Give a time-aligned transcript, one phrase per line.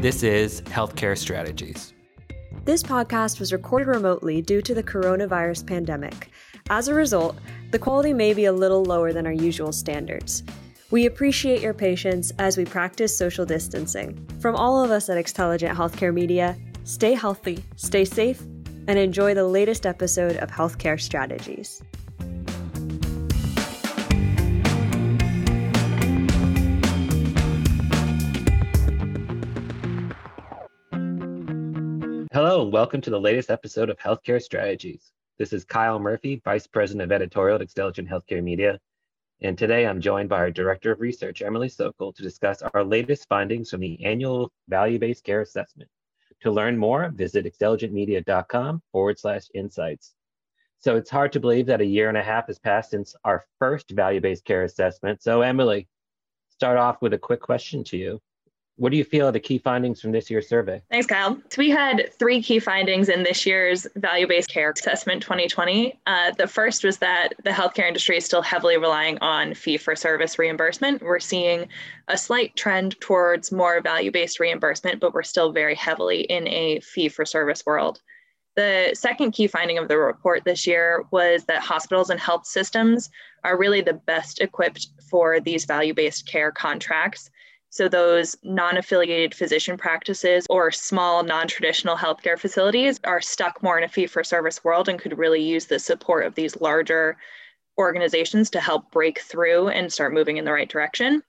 [0.00, 1.92] This is Healthcare Strategies.
[2.64, 6.30] This podcast was recorded remotely due to the coronavirus pandemic.
[6.70, 7.36] As a result,
[7.70, 10.42] the quality may be a little lower than our usual standards.
[10.90, 14.26] We appreciate your patience as we practice social distancing.
[14.40, 18.40] From all of us at Xtelligent Healthcare Media, stay healthy, stay safe,
[18.88, 21.82] and enjoy the latest episode of Healthcare Strategies.
[32.50, 35.12] Hello, and welcome to the latest episode of Healthcare Strategies.
[35.38, 38.80] This is Kyle Murphy, Vice President of Editorial at Xtelligent Healthcare Media.
[39.40, 43.28] And today I'm joined by our Director of Research, Emily Sokol, to discuss our latest
[43.28, 45.88] findings from the annual Value Based Care Assessment.
[46.40, 50.16] To learn more, visit xtelligentmedia.com forward slash insights.
[50.80, 53.46] So it's hard to believe that a year and a half has passed since our
[53.60, 55.22] first value based care assessment.
[55.22, 55.86] So, Emily,
[56.48, 58.20] start off with a quick question to you.
[58.80, 60.80] What do you feel are the key findings from this year's survey?
[60.90, 61.36] Thanks, Kyle.
[61.50, 66.00] So we had three key findings in this year's Value Based Care Assessment 2020.
[66.06, 69.94] Uh, the first was that the healthcare industry is still heavily relying on fee for
[69.94, 71.02] service reimbursement.
[71.02, 71.68] We're seeing
[72.08, 76.80] a slight trend towards more value based reimbursement, but we're still very heavily in a
[76.80, 78.00] fee for service world.
[78.56, 83.10] The second key finding of the report this year was that hospitals and health systems
[83.44, 87.30] are really the best equipped for these value based care contracts.
[87.72, 93.78] So, those non affiliated physician practices or small non traditional healthcare facilities are stuck more
[93.78, 97.16] in a fee for service world and could really use the support of these larger
[97.78, 101.22] organizations to help break through and start moving in the right direction.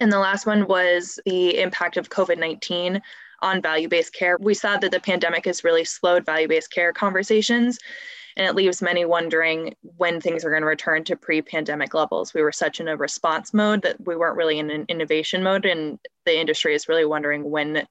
[0.00, 3.02] And the last one was the impact of COVID 19
[3.42, 4.38] on value based care.
[4.40, 7.78] We saw that the pandemic has really slowed value based care conversations
[8.40, 12.32] and it leaves many wondering when things are going to return to pre-pandemic levels.
[12.32, 15.66] We were such in a response mode that we weren't really in an innovation mode,
[15.66, 17.86] and the industry is really wondering when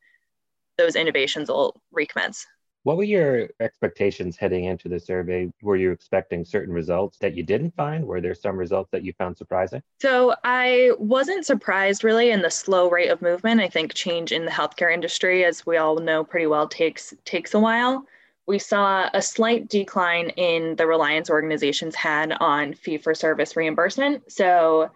[0.79, 2.47] those innovations will recommence.
[2.81, 5.53] What were your expectations heading into the survey?
[5.61, 8.03] Were you expecting certain results that you didn't find?
[8.03, 9.83] Were there some results that you found surprising?
[10.01, 13.61] So I wasn't surprised really in the slow rate of movement.
[13.61, 17.53] I think change in the healthcare industry, as we all know pretty well, takes takes
[17.53, 18.07] a while
[18.49, 24.31] we saw a slight decline in the reliance organizations had on fee for service reimbursement.
[24.31, 24.89] So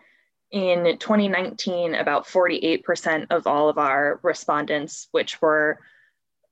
[0.49, 5.77] in 2019, about 48% of all of our respondents, which were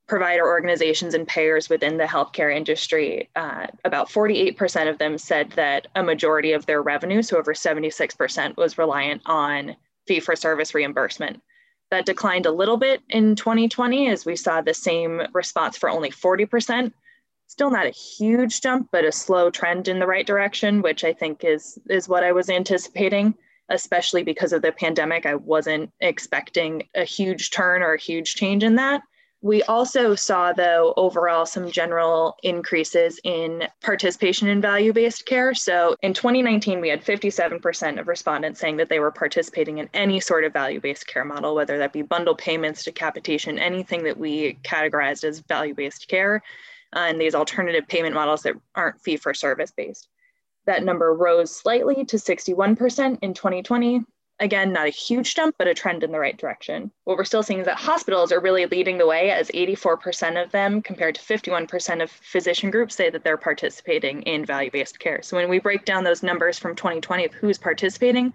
[0.08, 5.88] provider organizations and payers within the healthcare industry, uh, about 48% of them said that
[5.96, 9.76] a majority of their revenue, so over 76%, was reliant on
[10.06, 11.42] fee for service reimbursement.
[11.92, 16.10] That declined a little bit in 2020 as we saw the same response for only
[16.10, 16.94] 40%.
[17.48, 21.12] Still not a huge jump, but a slow trend in the right direction, which I
[21.12, 23.36] think is is what I was anticipating,
[23.68, 25.26] especially because of the pandemic.
[25.26, 29.02] I wasn't expecting a huge turn or a huge change in that.
[29.44, 35.56] We also saw, though, overall some general increases in participation in value based care.
[35.56, 40.20] So in 2019, we had 57% of respondents saying that they were participating in any
[40.20, 44.18] sort of value based care model, whether that be bundle payments to capitation, anything that
[44.18, 46.44] we categorized as value based care,
[46.96, 50.08] uh, and these alternative payment models that aren't fee for service based.
[50.68, 54.06] That number rose slightly to 61% in 2020,
[54.42, 56.92] Again, not a huge jump, but a trend in the right direction.
[57.04, 60.52] What we're still seeing is that hospitals are really leading the way, as 84% of
[60.52, 65.22] them, compared to 51% of physician groups, say that they're participating in value based care.
[65.22, 68.34] So when we break down those numbers from 2020 of who's participating,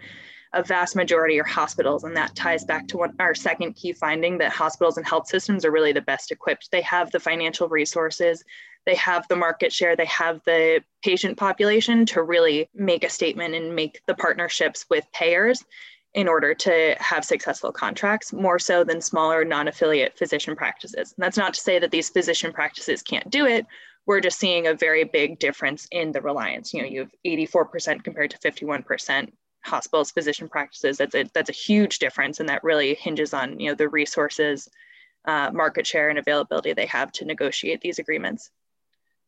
[0.52, 2.04] a vast majority are hospitals.
[2.04, 5.64] And that ties back to what our second key finding that hospitals and health systems
[5.64, 6.70] are really the best equipped.
[6.70, 8.44] They have the financial resources,
[8.86, 13.56] they have the market share, they have the patient population to really make a statement
[13.56, 15.64] and make the partnerships with payers
[16.16, 21.12] in order to have successful contracts more so than smaller non-affiliate physician practices.
[21.14, 23.66] And that's not to say that these physician practices can't do it.
[24.06, 26.72] We're just seeing a very big difference in the reliance.
[26.72, 29.30] You know, you have 84% compared to 51%
[29.62, 30.96] hospitals, physician practices.
[30.96, 34.70] That's a that's a huge difference, and that really hinges on you know the resources,
[35.26, 38.50] uh, market share, and availability they have to negotiate these agreements.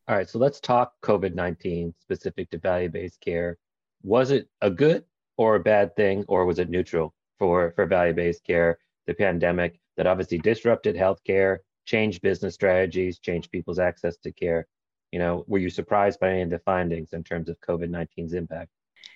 [0.07, 3.59] All right, so let's talk COVID 19 specific to value based care.
[4.03, 5.05] Was it a good
[5.39, 8.79] or a bad thing, or was it neutral for, for value based care?
[9.07, 14.67] The pandemic that obviously disrupted healthcare, changed business strategies, changed people's access to care.
[15.13, 18.35] You know, were you surprised by any of the findings in terms of COVID 19's
[18.35, 18.69] impact?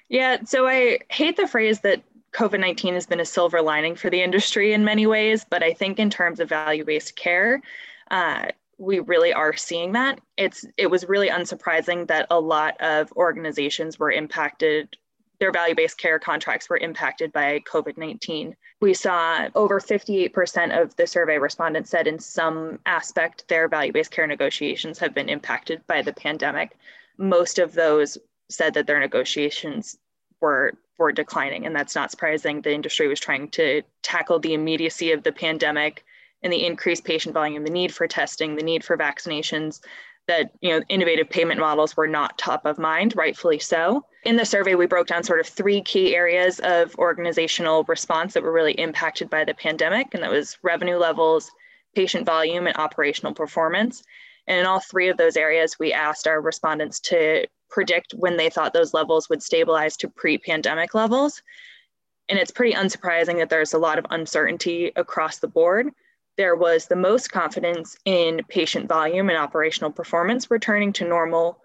[0.09, 2.03] Yeah, so I hate the phrase that
[2.33, 5.75] COVID 19 has been a silver lining for the industry in many ways, but I
[5.75, 7.61] think in terms of value based care,
[8.11, 8.47] uh,
[8.79, 10.21] we really are seeing that.
[10.37, 14.97] It's it was really unsurprising that a lot of organizations were impacted
[15.43, 18.55] their value based care contracts were impacted by COVID 19.
[18.81, 24.13] We saw over 58% of the survey respondents said in some aspect their value based
[24.13, 26.77] care negotiations have been impacted by the pandemic.
[27.19, 28.19] Most of those
[28.51, 29.99] said that their negotiations
[30.41, 35.11] were were declining and that's not surprising the industry was trying to tackle the immediacy
[35.11, 36.05] of the pandemic
[36.45, 39.81] and the increased patient volume the need for testing the need for vaccinations
[40.29, 44.05] that you know innovative payment models were not top of mind rightfully so.
[44.25, 48.43] In the survey we broke down sort of three key areas of organizational response that
[48.43, 51.51] were really impacted by the pandemic and that was revenue levels
[51.95, 54.03] patient volume and operational performance.
[54.47, 58.51] And in all three of those areas we asked our respondents to predict when they
[58.51, 61.43] thought those levels would stabilize to pre-pandemic levels.
[62.29, 65.91] And it's pretty unsurprising that there's a lot of uncertainty across the board
[66.37, 71.61] there was the most confidence in patient volume and operational performance returning to normal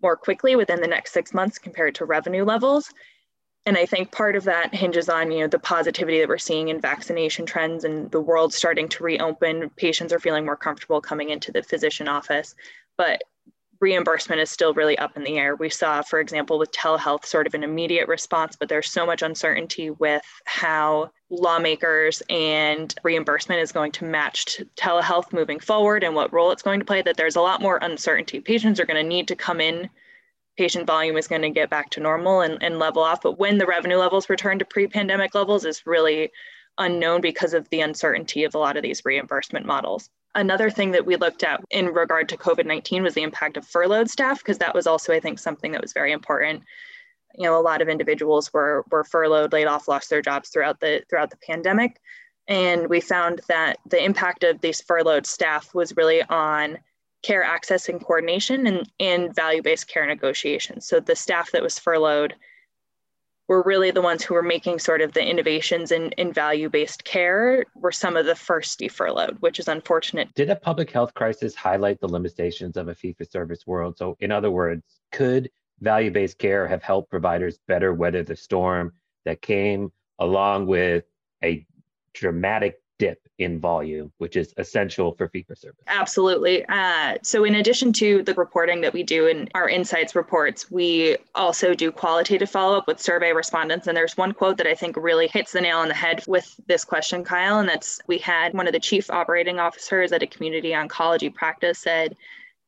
[0.00, 2.92] more quickly within the next six months compared to revenue levels.
[3.64, 6.68] And I think part of that hinges on you know the positivity that we're seeing
[6.68, 9.70] in vaccination trends and the world starting to reopen.
[9.76, 12.54] Patients are feeling more comfortable coming into the physician office,
[12.96, 13.22] but
[13.82, 15.56] reimbursement is still really up in the air.
[15.56, 19.22] We saw, for example, with telehealth, sort of an immediate response, but there's so much
[19.22, 26.32] uncertainty with how lawmakers and reimbursement is going to match telehealth moving forward and what
[26.32, 28.40] role it's going to play that there's a lot more uncertainty.
[28.40, 29.90] Patients are going to need to come in.
[30.56, 33.20] Patient volume is going to get back to normal and, and level off.
[33.20, 36.30] But when the revenue levels return to pre pandemic levels is really
[36.78, 40.08] unknown because of the uncertainty of a lot of these reimbursement models.
[40.34, 43.66] Another thing that we looked at in regard to COVID 19 was the impact of
[43.66, 46.62] furloughed staff, because that was also, I think, something that was very important.
[47.34, 50.80] You know, a lot of individuals were, were furloughed, laid off, lost their jobs throughout
[50.80, 52.00] the throughout the pandemic.
[52.48, 56.78] And we found that the impact of these furloughed staff was really on
[57.22, 60.86] care access and coordination and, and value-based care negotiations.
[60.86, 62.34] So the staff that was furloughed
[63.48, 67.64] were really the ones who were making sort of the innovations in, in value-based care
[67.74, 70.32] were some of the first defurloughed, which is unfortunate.
[70.34, 73.98] Did a public health crisis highlight the limitations of a fee-for-service world?
[73.98, 75.50] So in other words, could
[75.80, 78.92] value-based care have helped providers better weather the storm
[79.24, 81.04] that came along with
[81.42, 81.66] a
[82.14, 85.82] dramatic dip in volume, which is essential for fee for service.
[85.88, 86.64] Absolutely.
[86.68, 91.16] Uh, so, in addition to the reporting that we do in our insights reports, we
[91.34, 93.88] also do qualitative follow up with survey respondents.
[93.88, 96.54] And there's one quote that I think really hits the nail on the head with
[96.68, 97.58] this question, Kyle.
[97.58, 101.80] And that's we had one of the chief operating officers at a community oncology practice
[101.80, 102.16] said,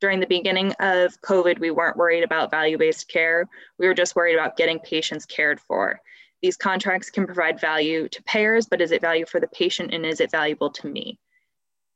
[0.01, 3.47] during the beginning of COVID, we weren't worried about value based care.
[3.79, 6.01] We were just worried about getting patients cared for.
[6.45, 10.05] These contracts can provide value to payers, but is it value for the patient and
[10.05, 11.19] is it valuable to me?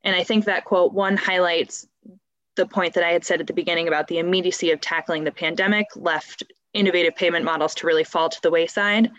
[0.05, 1.87] And I think that quote one highlights
[2.57, 5.33] the point that I had said at the beginning about the immediacy of tackling the
[5.33, 9.11] pandemic left innovative payment models to really fall to the wayside.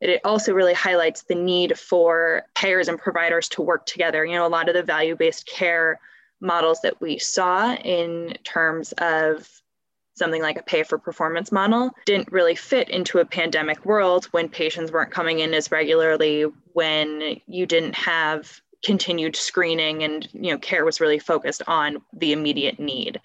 [0.00, 4.24] It also really highlights the need for payers and providers to work together.
[4.24, 6.00] You know, a lot of the value based care
[6.40, 9.61] models that we saw in terms of
[10.22, 14.48] something like a pay for performance model didn't really fit into a pandemic world when
[14.48, 20.58] patients weren't coming in as regularly when you didn't have continued screening and you know
[20.58, 23.20] care was really focused on the immediate need.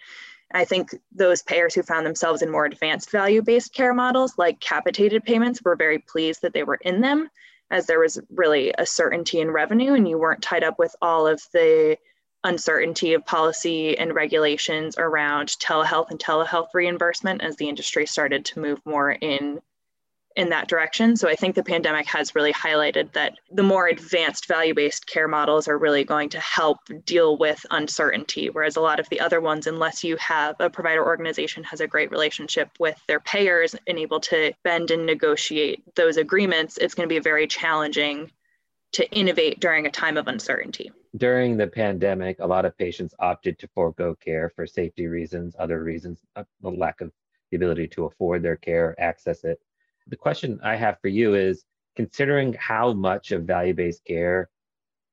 [0.53, 5.23] I think those payers who found themselves in more advanced value-based care models like capitated
[5.23, 7.29] payments were very pleased that they were in them
[7.69, 11.27] as there was really a certainty in revenue and you weren't tied up with all
[11.27, 11.95] of the
[12.47, 18.59] uncertainty of policy and regulations around telehealth and telehealth reimbursement as the industry started to
[18.59, 19.59] move more in
[20.37, 21.17] in that direction.
[21.17, 25.67] So I think the pandemic has really highlighted that the more advanced value-based care models
[25.67, 29.65] are really going to help deal with uncertainty whereas a lot of the other ones
[29.65, 34.19] unless you have a provider organization has a great relationship with their payers and able
[34.19, 38.31] to bend and negotiate those agreements, it's going to be very challenging
[38.97, 40.91] to innovate during a time of uncertainty.
[41.17, 45.83] During the pandemic, a lot of patients opted to forego care for safety reasons, other
[45.83, 47.11] reasons, uh, the lack of
[47.51, 49.59] the ability to afford their care, access it.
[50.07, 51.63] The question I have for you is
[51.95, 54.49] considering how much of value based care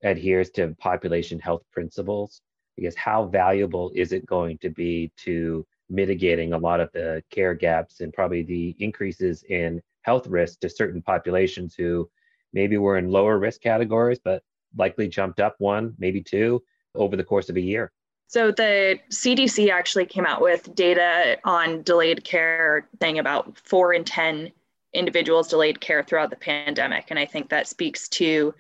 [0.03, 2.41] adheres to population health principles,
[2.79, 7.53] guess how valuable is it going to be to mitigating a lot of the care
[7.53, 12.09] gaps and probably the increases in health risk to certain populations who
[12.55, 14.43] maybe were in lower risk categories, but
[14.77, 16.63] likely jumped up one, maybe two
[16.95, 17.93] over the course of a year.
[18.29, 24.05] So the CDC actually came out with data on delayed care, saying about four in
[24.05, 24.51] 10
[24.93, 27.07] individuals delayed care throughout the pandemic.
[27.11, 28.55] And I think that speaks to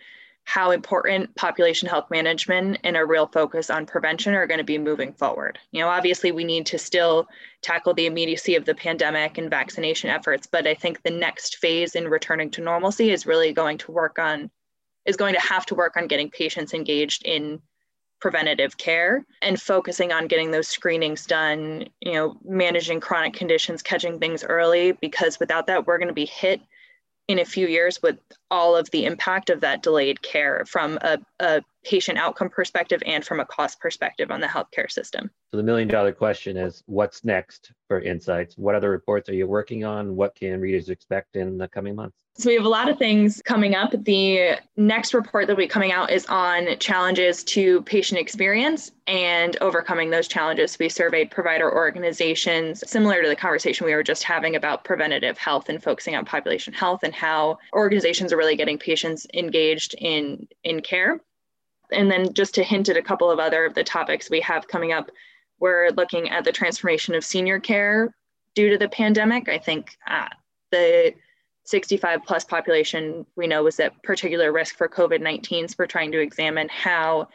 [0.44, 4.78] how important population health management and a real focus on prevention are going to be
[4.78, 5.58] moving forward.
[5.72, 7.26] You know, obviously, we need to still
[7.62, 11.94] tackle the immediacy of the pandemic and vaccination efforts, but I think the next phase
[11.94, 14.50] in returning to normalcy is really going to work on,
[15.06, 17.60] is going to have to work on getting patients engaged in
[18.20, 24.18] preventative care and focusing on getting those screenings done, you know, managing chronic conditions, catching
[24.18, 26.60] things early, because without that, we're going to be hit
[27.28, 28.18] in a few years with
[28.50, 33.24] all of the impact of that delayed care from a, a patient outcome perspective and
[33.24, 35.30] from a cost perspective on the healthcare system.
[35.50, 38.56] So the million dollar question is what's next for Insights?
[38.56, 40.16] What other reports are you working on?
[40.16, 42.16] What can readers expect in the coming months?
[42.36, 43.92] So we have a lot of things coming up.
[43.92, 49.56] The next report that will be coming out is on challenges to patient experience and
[49.60, 50.76] overcoming those challenges.
[50.76, 55.68] We surveyed provider organizations similar to the conversation we were just having about preventative health
[55.68, 60.80] and focusing on population health and how organizations are really getting patients engaged in in
[60.80, 61.20] care.
[61.92, 64.68] And then just to hint at a couple of other of the topics we have
[64.68, 65.10] coming up,
[65.60, 68.14] we're looking at the transformation of senior care
[68.54, 69.48] due to the pandemic.
[69.48, 70.28] I think uh,
[70.70, 71.14] the
[71.64, 75.68] 65 plus population we know was at particular risk for COVID 19.
[75.68, 77.28] So we're trying to examine how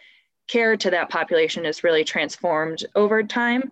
[0.47, 3.71] care to that population is really transformed over time.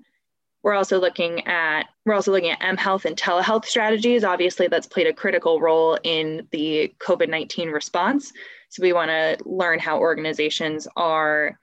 [0.63, 4.23] We're also looking at we're also looking at mHealth and telehealth strategies.
[4.23, 8.33] Obviously, that's played a critical role in the COVID 19 response.
[8.69, 11.57] So we want to learn how organizations are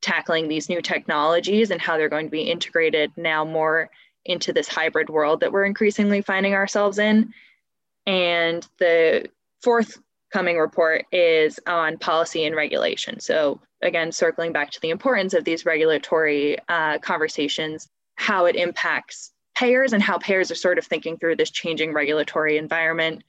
[0.00, 3.90] tackling these new technologies and how they're going to be integrated now more
[4.24, 7.32] into this hybrid world that we're increasingly finding ourselves in.
[8.06, 9.28] And the
[9.62, 9.98] fourth
[10.32, 13.20] coming report is on policy and regulation.
[13.20, 19.32] So, again, circling back to the importance of these regulatory uh, conversations, how it impacts
[19.54, 23.22] payers and how payers are sort of thinking through this changing regulatory environment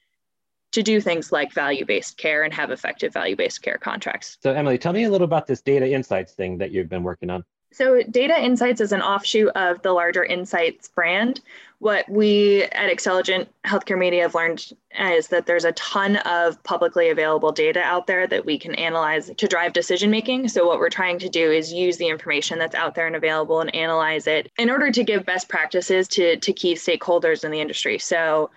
[0.74, 4.38] to do things like value based care and have effective value based care contracts.
[4.42, 7.30] So, Emily, tell me a little about this data insights thing that you've been working
[7.30, 7.44] on.
[7.72, 11.42] So, Data Insights is an offshoot of the larger Insights brand.
[11.80, 17.10] What we at Xtelligent Healthcare Media have learned is that there's a ton of publicly
[17.10, 20.48] available data out there that we can analyze to drive decision making.
[20.48, 23.60] So, what we're trying to do is use the information that's out there and available
[23.60, 27.62] and analyze it in order to give best practices to, to key stakeholders in the
[27.62, 28.00] industry.
[28.00, 28.50] So,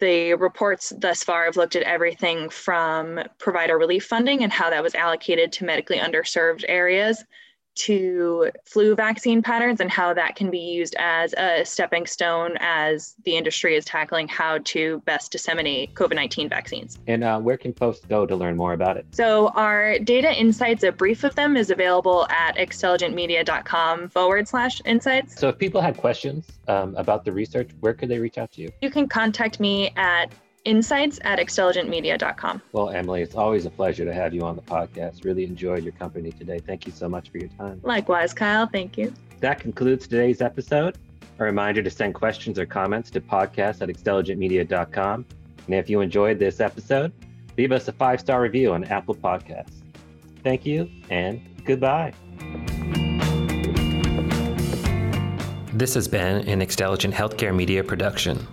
[0.00, 4.82] the reports thus far have looked at everything from provider relief funding and how that
[4.82, 7.24] was allocated to medically underserved areas
[7.78, 13.14] to flu vaccine patterns and how that can be used as a stepping stone as
[13.24, 16.98] the industry is tackling how to best disseminate COVID 19 vaccines.
[17.06, 19.06] And uh, where can folks go to learn more about it?
[19.12, 25.38] So, our data insights, a brief of them, is available at xtelligentmedia.com forward slash insights.
[25.38, 28.62] So, if people had questions um, about the research, where could they reach out to
[28.62, 28.70] you?
[28.82, 30.32] You can contact me at
[30.64, 32.62] insights at xtelligentmedia.com.
[32.72, 35.24] Well, Emily, it's always a pleasure to have you on the podcast.
[35.24, 36.58] Really enjoyed your company today.
[36.58, 37.80] Thank you so much for your time.
[37.82, 38.66] Likewise, Kyle.
[38.66, 39.12] Thank you.
[39.40, 40.98] That concludes today's episode.
[41.38, 45.24] A reminder to send questions or comments to podcast at xtelligentmedia.com.
[45.66, 47.12] And if you enjoyed this episode,
[47.56, 49.82] leave us a five star review on Apple Podcasts.
[50.42, 52.12] Thank you and goodbye.
[55.74, 58.44] This has been an Xtelligent Healthcare Media production.